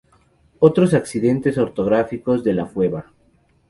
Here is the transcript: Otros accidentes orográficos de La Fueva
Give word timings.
Otros 0.57 0.95
accidentes 0.95 1.59
orográficos 1.59 2.43
de 2.43 2.55
La 2.55 2.65
Fueva 2.65 3.13